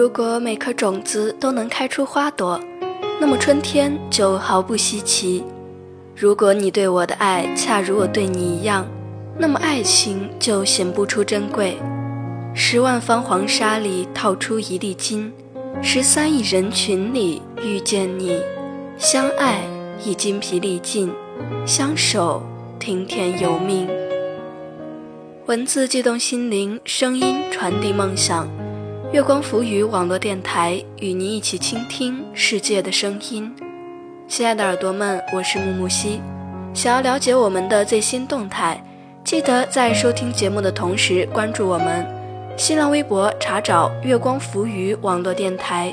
[0.00, 2.58] 如果每颗种子都能开出花朵，
[3.20, 5.44] 那么春天就毫不稀奇。
[6.16, 8.86] 如果你对我的爱恰如我对你一样，
[9.36, 11.76] 那么爱情就显不出珍贵。
[12.54, 15.30] 十万方黄沙里套出一粒金，
[15.82, 18.40] 十三亿人群里遇见你，
[18.96, 19.60] 相爱
[20.02, 21.12] 已精疲力尽，
[21.66, 22.42] 相守
[22.78, 23.86] 听天由命。
[25.44, 28.48] 文字悸动心灵，声音传递梦想。
[29.12, 33.52] 月光浮语网络电台与您一起倾听世界的声音。
[34.28, 36.20] 亲爱的耳朵们，我是木木西。
[36.72, 38.80] 想要了解我们的最新动态，
[39.24, 42.06] 记得在收听节目的同时关注我们。
[42.56, 45.92] 新浪微博查找“月光浮语网络电台”，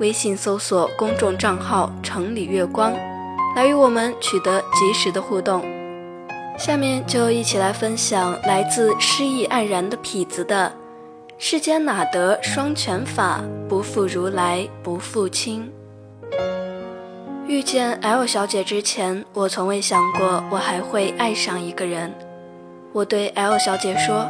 [0.00, 2.92] 微信搜索公众账号“城里月光”，
[3.54, 5.64] 来与我们取得及时的互动。
[6.58, 10.72] 下面就一起来分享来自诗意黯然的痞子的。
[11.38, 13.42] 世间哪得双全法？
[13.68, 15.70] 不负如来不负卿。
[17.46, 22.10] 遇见 L 小姐之前，我从未想过我还会爱上一个人。
[22.92, 24.26] 我对 L 小姐说：“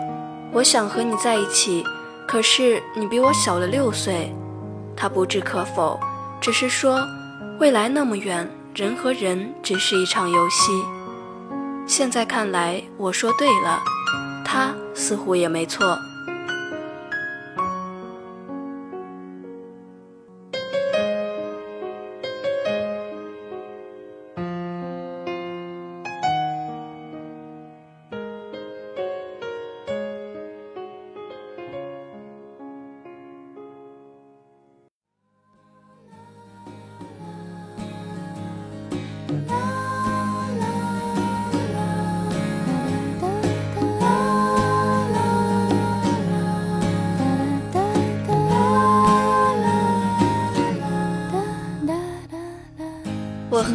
[0.53, 1.85] 我想和你在一起，
[2.27, 4.35] 可是你比我小了六岁。”
[4.97, 6.01] 她不置可否，
[6.41, 7.07] 只是说
[7.61, 10.73] ：“未来那么远，人和人只是一场游戏。”
[11.87, 13.81] 现在看来，我说对了，
[14.45, 15.97] 她似乎也没错。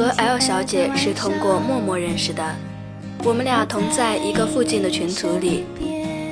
[0.02, 2.44] 和 L 小姐是通过陌陌认识的，
[3.24, 5.64] 我们俩同在一个附近的群组里，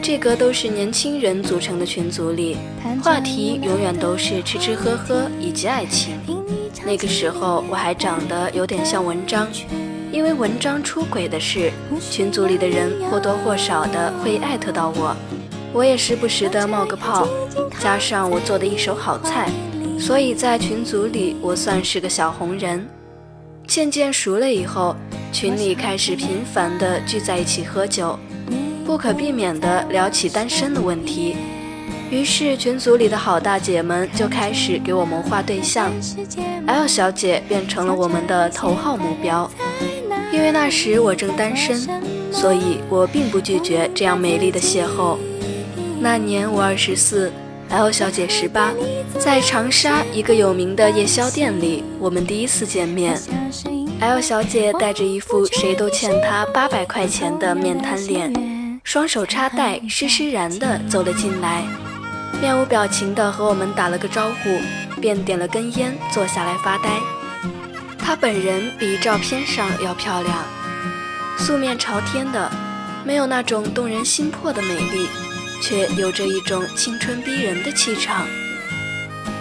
[0.02, 2.58] 这个都是年轻人组成的群组里，
[3.03, 6.16] 话题永远都是吃吃喝喝以及爱情。
[6.84, 9.47] 那个时候我还长得有点像文章，
[10.12, 11.72] 因为文章出轨的事，
[12.09, 15.16] 群组里的人或多或少的会艾特到我，
[15.72, 17.28] 我也时不时的冒个泡，
[17.79, 19.47] 加上我做的一手好菜，
[20.00, 22.84] 所以在群组里我算是个小红人。
[23.69, 24.96] 渐渐熟了以后，
[25.31, 28.18] 群里开始频繁的聚在一起喝酒，
[28.84, 31.35] 不可避免的聊起单身的问题。
[32.09, 35.91] 于是群组里的好大姐们就开始给我谋划对象
[36.66, 39.47] ，L 小姐变成了我们的头号目标。
[40.34, 41.88] 因为那时我正单身，
[42.31, 45.16] 所以我并不拒绝这样美丽的邂逅。
[46.02, 47.31] 那年我二十四
[47.69, 48.72] ，L 小姐十八，
[49.19, 53.19] 在长沙一个有名的夜宵店里，我们第一次见面。
[54.00, 61.63] L 小姐带着一副谁都欠她八百块钱的面瘫脸，双手插袋，施施然地走了进来，
[62.41, 66.90] 面无表情地和我们打了个招呼，便点了根烟，坐下来发呆。
[67.97, 70.46] 她本人比照片上要漂亮，
[71.38, 72.50] 素面朝天的，
[73.03, 75.08] 没有那种动人心魄的美丽，
[75.62, 78.25] 却有着一种青春逼人的气场。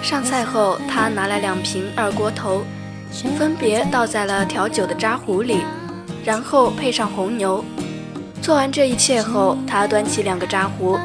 [0.02, 2.64] 上菜后，他拿来两瓶二锅头。
[3.38, 5.62] 分别倒在了调酒的扎壶里，
[6.22, 7.64] 然后配上红牛。
[8.42, 10.98] 做完这一切后，他端起两个扎壶，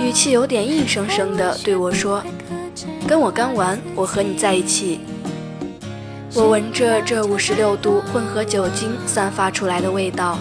[0.00, 2.20] 语气有点硬生生地对我说
[3.06, 4.98] ：“跟我干完，我和你在一起。”
[6.34, 10.36] 我闻着这五十六度混合酒精散发出来的味道，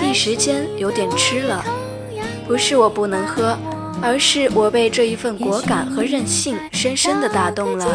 [0.00, 1.64] 一时间有点吃了。
[2.46, 3.56] 不是我不能喝。
[4.04, 7.86] 而是我被这一份果敢和任性深深的打动了。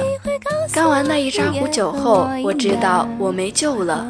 [0.71, 4.07] 干完那一扎壶酒后，我知道我没救了。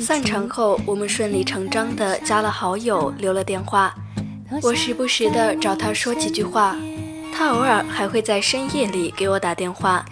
[0.00, 3.94] 散场后，我们顺理成章的加了好友，留了电话。
[4.62, 6.74] 我时不时的找他说几句话，
[7.34, 10.02] 他偶尔还会在深夜里给我打电话。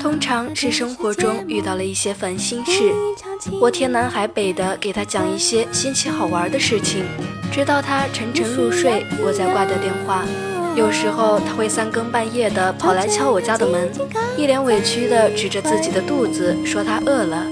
[0.00, 2.92] 通常是生活中遇到了一些烦心事，
[3.60, 7.04] 我天南海北的给他讲一些新奇好玩的事情，
[7.52, 10.24] 直到他沉沉入睡，我才挂掉电话。
[10.74, 13.90] 有时候他会三更半夜的跑来敲我家的门，
[14.38, 17.46] 一脸委屈的指着自己的肚子说他饿了。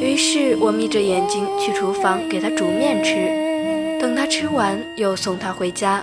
[0.00, 6.02] 于是我眯着眼睛去厨房给他煮面吃，等他吃完又送他回家。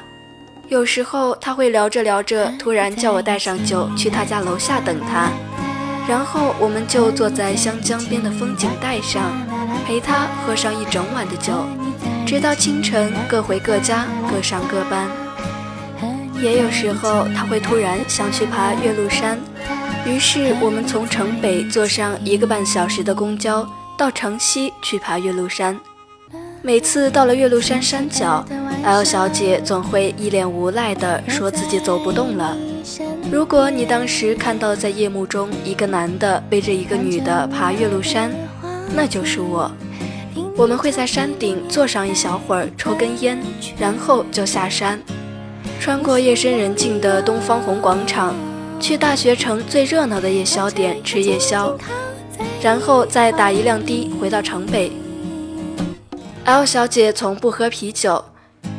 [0.68, 5.32] 有时候他会聊着聊着，突然叫我带上酒去他家楼下等他。
[6.08, 9.32] 然后我们就坐在湘江边的风景带上，
[9.88, 11.54] 陪他喝上一整晚的酒，
[12.26, 15.08] 直到清晨各回各家，各上各班。
[16.42, 19.40] 也有时候他会突然想去爬岳麓山，
[20.06, 23.68] 于是我们从城北坐上一个半小时的公交
[23.98, 25.80] 到城西去爬岳麓山。
[26.62, 28.44] 每次到了岳麓山山脚
[28.84, 32.58] ，L 小姐总会一脸无奈地说自己走不动了。
[33.32, 38.32] 如果你当时看到在夜幕中一个男的背着一个女的爬岳麓山，
[38.96, 39.72] 那就是我。
[40.56, 43.40] 我们会在山顶坐上一小会儿，抽根烟，
[43.76, 45.02] 然后就下山，
[45.80, 48.36] 穿过夜深人静的东方红广场，
[48.80, 51.76] 去大学城最热闹的夜宵店吃夜宵，
[52.62, 54.92] 然后再打一辆的回到城北。
[56.46, 58.24] L 小姐从不喝啤酒。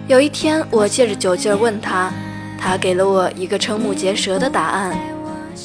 [0.06, 2.12] 有一天，我借着酒劲儿问她，
[2.56, 4.97] 她给了我一个瞠目结舌的答案：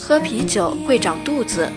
[0.02, 1.70] 喝啤酒会长肚子。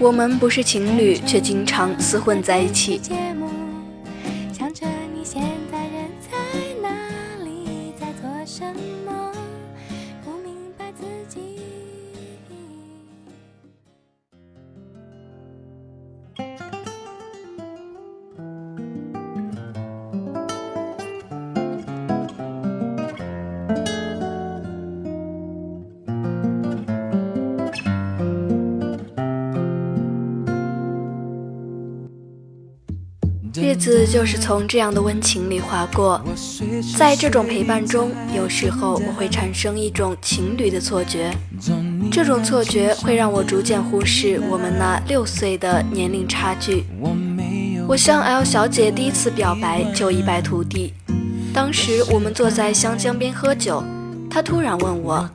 [0.00, 3.00] 我们不是情侣，却经常厮混在一起。
[33.78, 36.20] 日子就是从这样的温情里划过，
[36.96, 41.32] 在这种陪伴中，有时候我会产生一种情侣的错觉，
[42.10, 46.86] 这种错觉会让我逐渐忽视我们那六岁的年龄差距。
[47.86, 50.92] 我向 L 小姐第一次表白就一败涂地，
[51.54, 53.84] 当时我们坐在湘江边喝酒，
[54.28, 55.30] 她突然问我：“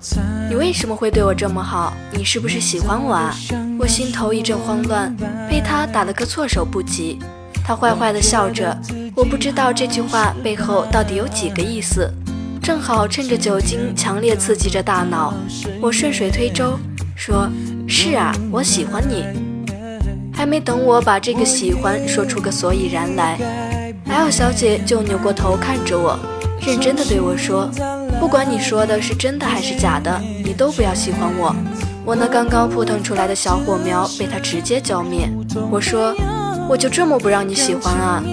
[0.51, 1.93] 你为什么会对我这么好？
[2.11, 3.33] 你是不是喜欢我啊？”
[3.79, 5.15] 我心头一阵慌乱，
[5.49, 7.17] 被她打了个措手不及。
[7.65, 8.77] 他坏坏的笑着，
[9.15, 12.11] 我不知道这句话背后到底有几个意思。
[12.61, 15.33] 正好趁着酒精强烈刺激着大脑，
[15.81, 16.77] 我顺水推舟
[17.15, 17.49] 说
[17.87, 19.25] ：“是啊，我喜欢你。”
[20.33, 23.37] 还没等我把这个喜欢说出个所以然来
[24.07, 26.17] ，L 小姐就扭过头看着我，
[26.65, 27.69] 认真的对我说
[28.19, 31.55] ：“不管你说的是真的还是假的，你都不要喜欢我。”
[32.05, 35.29] 我那刚刚扑腾出来的小火苗被她直接浇灭。
[35.69, 36.13] 我说。
[36.69, 38.23] 我就这么不让你喜欢啊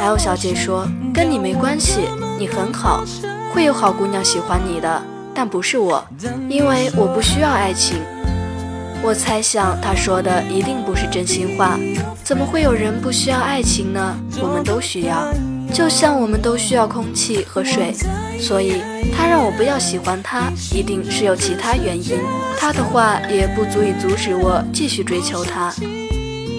[0.00, 2.02] ？L 小姐说：“跟你没关系，
[2.38, 3.04] 你很好，
[3.52, 5.02] 会有好姑娘喜欢你的，
[5.34, 6.02] 但不是我，
[6.48, 7.98] 因为我不需要爱情。”
[9.02, 11.78] 我猜想她说的一定不是真心话，
[12.22, 14.16] 怎么会有人不需要爱情呢？
[14.42, 15.32] 我们都需要，
[15.72, 17.94] 就像我们都需要空气和水，
[18.38, 18.82] 所以
[19.14, 22.18] 她让我不要喜欢她，一定是有其他原因。
[22.58, 25.72] 她的话也不足以阻止我继续追求她。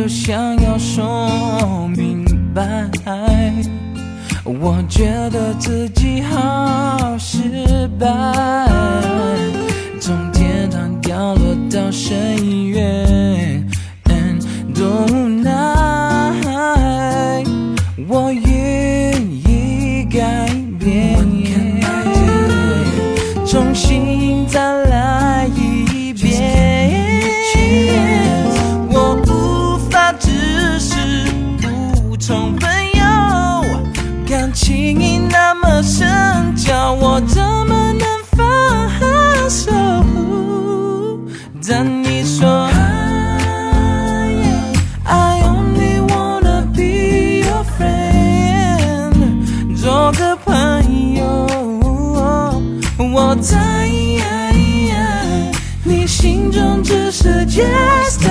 [0.00, 2.88] 就想要说明白，
[4.44, 8.08] 我觉得自己好失败，
[10.00, 13.29] 从天堂掉落到深渊，
[57.60, 58.29] just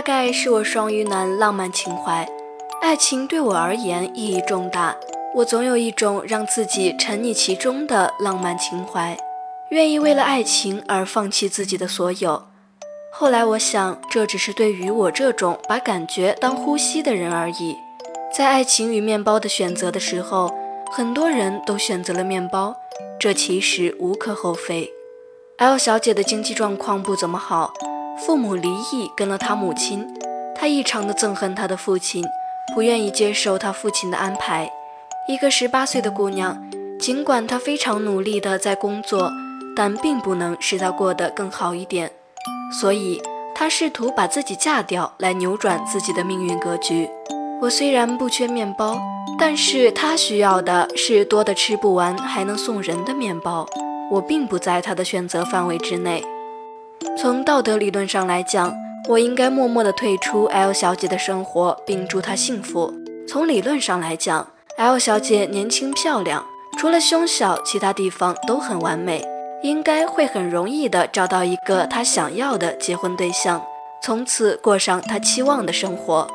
[0.00, 2.26] 大概是我双鱼男浪漫情怀，
[2.80, 4.96] 爱情对我而言意义重大。
[5.34, 9.14] 我总有一种让自己沉溺其中的浪漫情怀，
[9.68, 12.44] 愿意为了爱情而放弃自己的所有。
[13.12, 17.76] 后来我想，这只是对于我这种把感觉当呼吸的人而已。
[18.32, 20.50] 在爱情与面包的选择的时候，
[20.90, 22.74] 很多人都选择了面包，
[23.18, 24.90] 这其实无可厚非。
[25.58, 27.74] L 小姐的经济状况不怎么好。
[28.26, 30.06] 父母离异，跟了他母亲，
[30.54, 32.22] 他异常的憎恨他的父亲，
[32.74, 34.70] 不愿意接受他父亲的安排。
[35.26, 36.62] 一个十八岁的姑娘，
[36.98, 39.30] 尽管她非常努力的在工作，
[39.74, 42.10] 但并不能使她过得更好一点。
[42.78, 43.22] 所以，
[43.54, 47.08] 她试图把自己嫁掉，来扭转自己的命运格局。
[47.62, 48.98] 我虽然不缺面包，
[49.38, 53.66] 但是她需要的是多的吃不完还能送人的面包。
[54.10, 56.22] 我并不在她的选择范围之内。
[57.16, 58.74] 从道德理论上来讲，
[59.08, 62.92] 我应该默默地退出 L 小姐的生活，并祝她幸福。
[63.26, 66.44] 从理论上来讲，L 小姐年轻漂亮，
[66.78, 69.24] 除了胸小，其他地方都很完美，
[69.62, 73.62] 应该会很容易地找到一个她想要的结婚对象，
[74.02, 76.28] 从此过上她期望的生活。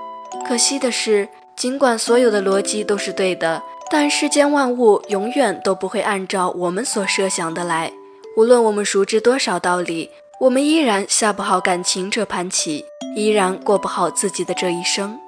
[0.47, 7.91] 可惜的是，尽管所有的逻辑都是对的，但世间万物永远都不会按照我们所设想的来，
[8.35, 10.09] 无论我们熟知多少道理。
[10.45, 12.85] 我们依然下不好感情这盘棋，
[13.15, 15.19] 依然过不好自己的这一生。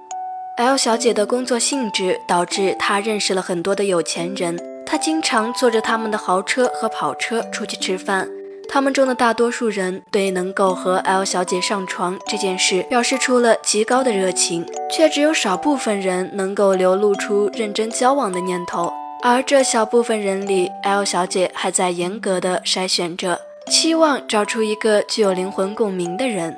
[0.58, 4.56] L 小姐的工作性质导致她认识了很多的有钱人，
[4.86, 8.30] 她经常坐着他们的豪车和跑车出去吃饭。
[8.70, 18.94] 他们中的大多数人对能够和 L 小姐上床这件事表示出了极高的热情，却只有少部分人能够流露出认真交往的念头。
[19.24, 23.47] 而这小部分人里，L 小姐还在严格的筛选着。
[23.70, 26.58] 期望找出一个具有灵魂共鸣的人。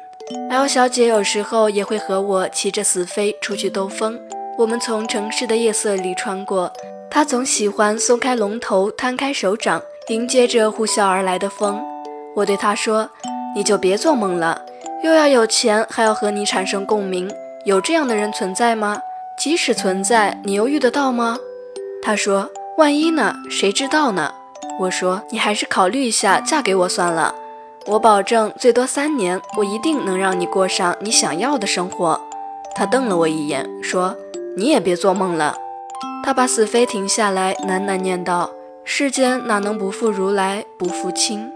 [0.49, 4.19] L 小姐有时候也会和我骑着死飞出去兜风。
[4.57, 6.71] 我们从城市的夜色里穿过，
[7.09, 11.81] 她总喜欢松开龙头，摊开手掌，迎接着呼啸而来的风。
[12.35, 13.09] 我对她说
[13.55, 14.61] ：“你就别做梦了，
[15.03, 17.31] 又要有钱，还要和你产生共鸣，
[17.65, 19.01] 有这样的人存在吗？
[19.37, 21.37] 即使存在，你又遇得到吗？”
[22.03, 23.35] 她说：“万一呢？
[23.49, 24.33] 谁知道呢？”
[24.79, 27.35] 我说：“你还是考虑一下，嫁给我算了。
[27.85, 32.19] 我保证，最多三年，我一定能让你过上你想要的生活。”
[32.75, 34.15] 他瞪了我一眼，说
[34.55, 35.55] ：“你也别做梦了。”
[36.23, 38.51] 他把死飞停下来，喃喃念道
[38.85, 41.51] ：“世间哪能不负如来，不负卿？”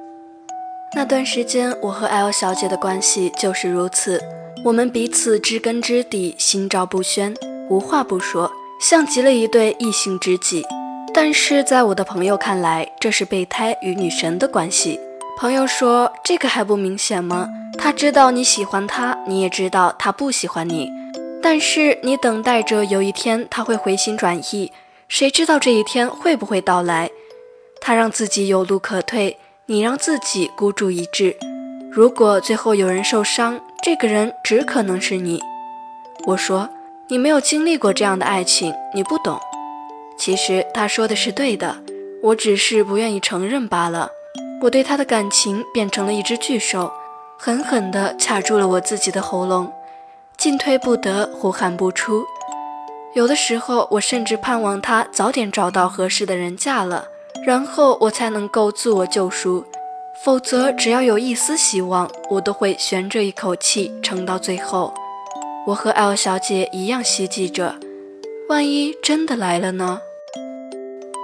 [0.96, 4.22] 那段时间，我和 L 小姐的关系就是如此，
[4.66, 7.34] 我们彼此知根知底，心照不宣，
[7.70, 8.52] 无话不说，
[8.82, 10.66] 像极了一对异性知己。
[11.14, 15.00] 但是在我的朋友看来，这是备胎与女神的关系。
[15.38, 17.48] 朋友说：“这个还不明显吗？
[17.78, 20.92] 他知道你喜欢他，你也知道他不喜欢你。
[21.42, 24.72] 但是你等待着有一天他会回心转意，
[25.08, 27.12] 谁知道这一天会不会到来？
[27.80, 31.36] 他让自己有路可退，你让自己孤注一掷。
[31.92, 35.40] 如果最后有人受伤，这个人只可能是你。”
[36.26, 36.70] 我说
[37.10, 39.40] ：“你没有经历过这样的爱情，你不懂。”
[40.18, 41.78] 其实他说的是对的，
[42.22, 44.10] 我只是不愿意承认罢了。
[44.62, 46.92] 我对他的感情变成了一只巨兽，
[47.38, 49.72] 狠狠地卡住了我自己的喉咙，
[50.38, 52.24] 进退不得，呼喊不出。
[53.14, 57.06] 有的时候，我甚至盼望他早点找到合适的人嫁了，
[57.46, 59.66] 然后我才能够自我救赎。
[60.24, 64.94] 否则，只要有一丝希望，我都会悬着一口气撑到最后。
[65.68, 67.76] 我和 L 小姐一样希冀着。
[68.54, 70.00] 万一真的来了呢？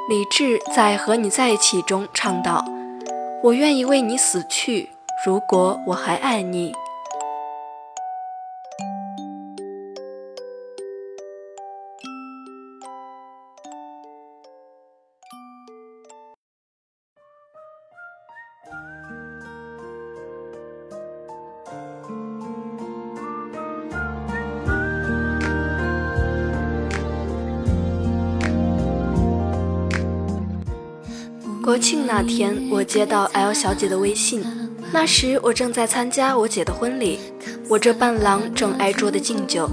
[0.09, 2.65] 李志在《和你在一起》中唱道
[3.45, 4.89] ：“我愿意为你死去，
[5.23, 6.73] 如果我还爱你。”
[32.21, 34.43] 那天，我接到 L 小姐的微信。
[34.91, 37.17] 那时我正在参加我姐的婚礼，
[37.69, 39.69] 我这伴郎正挨桌的敬酒。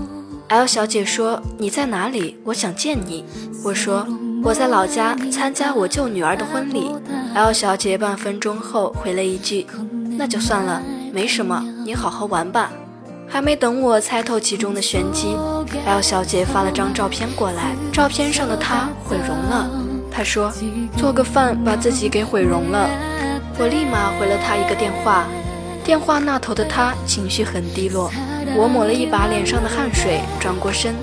[0.47, 2.39] L 小姐说：“你在哪里？
[2.45, 3.25] 我想见你。”
[3.65, 4.07] 我说
[4.45, 6.93] ：“我在老家参加我舅女儿的婚礼。
[7.35, 9.67] ”L 小姐半分钟后回了一句
[10.17, 10.81] ：“那就算了，
[11.13, 12.71] 没什么，你好好玩吧。
[13.27, 15.35] 还没等我猜透其中的玄机
[15.85, 19.83] ，L 小姐发了张照片过来，照片上的她毁容了。
[20.17, 20.51] 她说
[20.97, 22.89] 做个饭把自己给毁容了。
[23.59, 25.27] 我立马回了她一个电话，
[25.85, 28.11] 电话那头的她情绪很低落。
[28.57, 30.95] 我抹了一把脸上的汗水，转过身，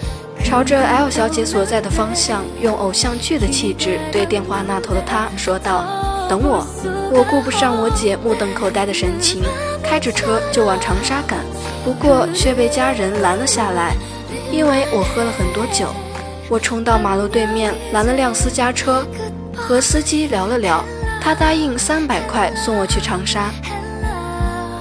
[0.44, 5.86] 朝着 L 小姐所在的方向，用偶像剧的气质对电话那头的她说道
[6.28, 6.66] ：“等我。”
[7.14, 9.44] 我顾不上我姐目瞪口呆的神情，
[9.84, 11.42] 开着车就往长沙赶。
[11.86, 13.94] 不过却被家人拦了下来，
[14.52, 15.94] 因为我喝了很多酒。
[16.50, 19.06] 我冲到马路对面拦了辆私家车，
[19.56, 20.84] 和司机聊了聊，
[21.22, 23.50] 他答应三百块送我去长沙。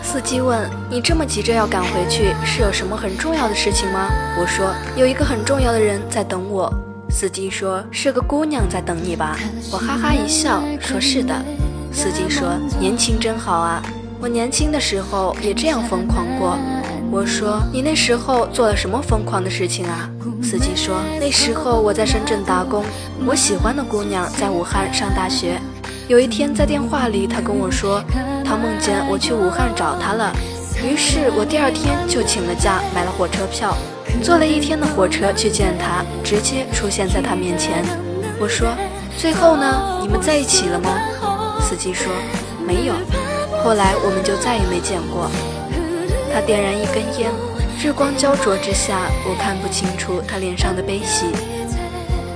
[0.02, 6.70] 司机问：“你这么急着要赶回去，是有什么很重要的事情吗？”我说：“有一个很重要的人在等我。”
[7.08, 9.38] 司机说：“是个姑娘在等你吧？”
[9.72, 11.34] 我哈哈一笑，说：“是的。”
[11.92, 13.82] 司机说：“年轻真好啊，
[14.20, 16.58] 我年轻的时候也这样疯狂过。”
[17.12, 20.08] 我说：“你那时候做了什么疯狂的事情啊？”
[20.42, 22.82] 司机说：“那时候我在深圳打工，
[23.26, 25.60] 我喜欢的姑娘在武汉上大学。
[26.08, 28.02] 有一天在电话里，她跟我说，
[28.42, 30.32] 她梦见我去武汉找她了。
[30.82, 33.76] 于是我第二天就请了假，买了火车票，
[34.22, 37.84] 坐了一天的火车去见她，直接出现在她面前。
[38.40, 38.74] 我说：
[39.18, 39.98] 最后呢？
[40.00, 40.88] 你们在一起了吗？
[41.60, 42.10] 司机说：
[42.66, 42.94] 没有。
[43.62, 45.30] 后来我们就再也没见过。”
[46.32, 47.30] 他点燃一根烟，
[47.78, 51.26] 日光焦灼之下，我看不清楚他脸上的悲喜。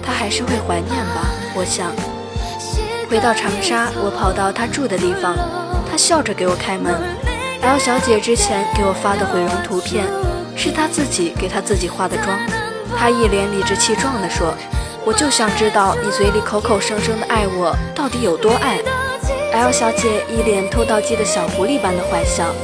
[0.02, 1.90] 他还是会怀念吧，我想。
[3.08, 5.34] 回到长沙，我跑到他住的地方，
[5.90, 6.92] 他笑着给我开门。
[7.62, 10.04] L 小姐之前给我发的毁容图片，
[10.54, 12.38] 是她自己给她自己化的妆。
[12.96, 14.54] 她一脸理直气壮地说
[15.04, 18.78] ：“我就想知道你嘴里口口声声的爱我，到底有多爱。
[19.52, 22.54] ”L 小姐一脸偷盗机的小狐狸般的坏笑。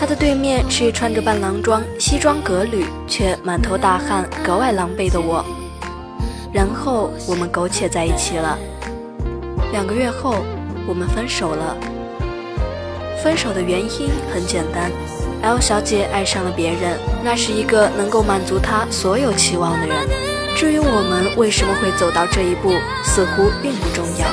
[0.00, 5.44] 他的对面是穿着伴郎装、西装革履却满头大汗、格外狼狈的我，
[6.54, 8.58] 然后我们苟且在一起了。
[9.72, 10.36] 两个月后，
[10.86, 11.76] 我们分手了。
[13.22, 14.90] 分手的原因很简单
[15.42, 19.94] ，L 小姐爱上了别人，那是一个能够满足她所有期望的人。
[20.56, 22.72] 至于我们为什么会走到这一步，
[23.04, 24.26] 似乎并不重要，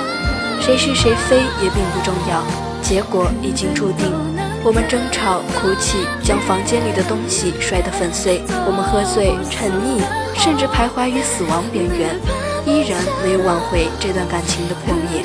[0.61, 2.41] 谁是谁非也并不重要，
[2.81, 4.36] 结果已经注定。
[4.63, 8.41] 我们争吵、哭泣，将房间里的东西摔得粉碎。
[8.65, 10.03] 我们喝醉、沉溺，
[10.35, 12.19] 甚至徘徊于死亡边缘，
[12.65, 15.23] 依然没有挽回这段感情的破灭。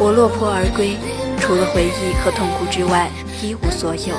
[0.00, 0.96] 我落魄而归，
[1.38, 3.10] 除了回忆和痛苦之外，
[3.42, 4.14] 一无所有。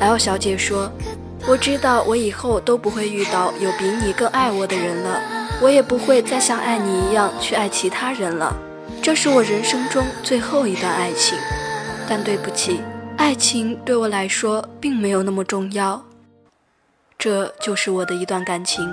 [0.00, 0.90] L 小姐说
[1.48, 5.20] ：“我知道，我以后都不会遇到有比你更爱我的人了，
[5.62, 8.54] 我也不会再像爱你一样去爱其他人了。
[9.00, 11.38] 这是我人生中最后一段爱情。”
[12.14, 12.78] 但对不起，
[13.16, 16.04] 爱情对我来说并没有那么重要。
[17.18, 18.86] 这就是我的一段感情。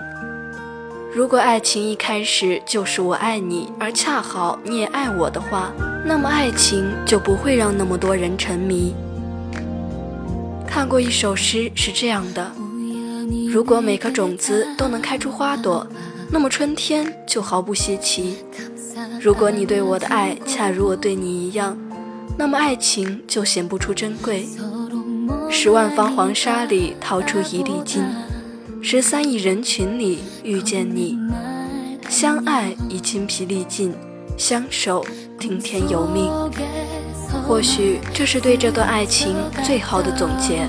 [1.14, 5.74] 如果爱情一开始就是我爱你，而恰好你也爱我的话，
[6.06, 8.96] 那么爱情就不会让那么多人沉迷。
[10.66, 12.50] 看过一首诗是这样的：
[13.52, 15.86] 如果每颗种子都能开出花朵，
[16.32, 18.38] 那么春天就毫不稀奇。
[19.20, 21.78] 如果你对我的爱恰如我对你一样。
[22.40, 24.48] 那么爱情就显不出珍贵。
[25.52, 28.02] 十万方黄沙里掏出一粒金，
[28.82, 31.20] 十三亿人群里遇见你，
[32.08, 33.94] 相爱已筋疲力尽，
[34.38, 35.06] 相守
[35.38, 36.32] 听天由命。
[37.46, 40.66] 或许这是对这段爱情最好的总结。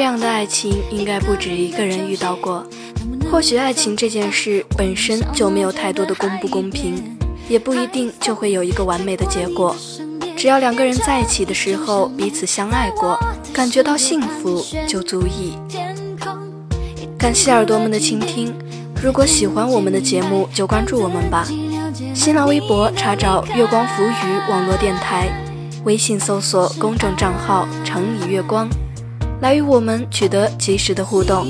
[0.00, 2.64] 这样的爱情应该不止一个人遇到过。
[3.30, 7.18] 或许爱情这件事本身就没有太多的公不公平，
[7.50, 9.76] 也不一定就会有一个完美的结果。
[10.38, 13.18] 只要两个人在一起的时候彼此相爱过，
[13.52, 15.52] 感觉到幸福就足矣。
[17.18, 18.54] 感谢耳朵们的倾听，
[19.02, 21.46] 如果喜欢我们的节目，就关注我们吧。
[22.14, 25.28] 新浪微博查找“月光浮语网络电台”，
[25.84, 28.66] 微信搜索公众账号“城里月光”。
[29.40, 31.46] 来与我们取得及时的互动。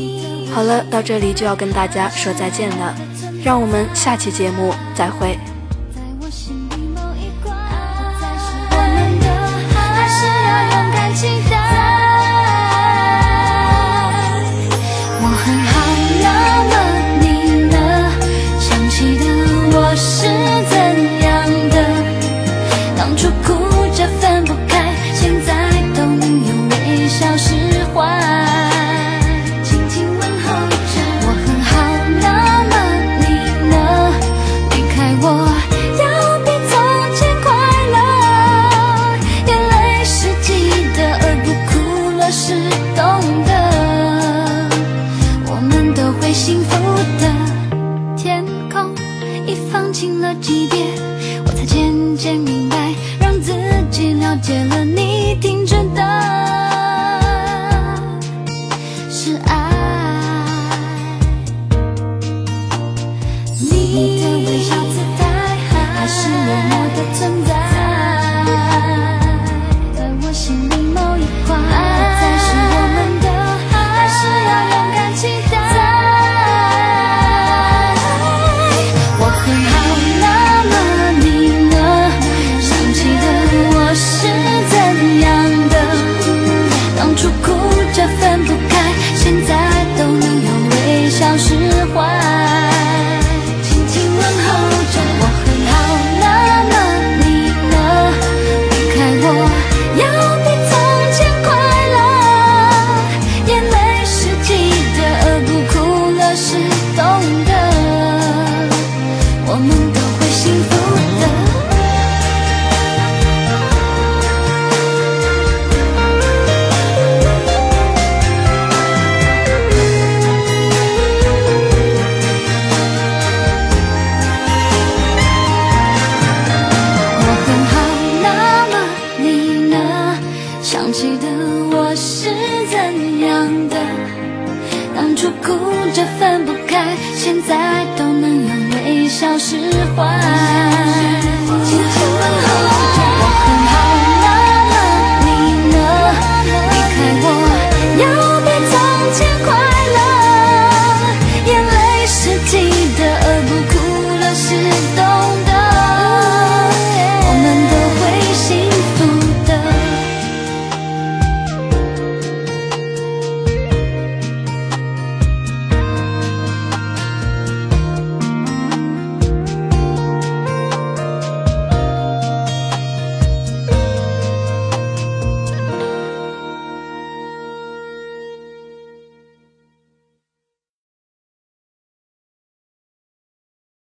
[0.53, 2.95] 好了，到这里就要跟大家说再见了，
[3.45, 5.39] 让我们下期节目再会。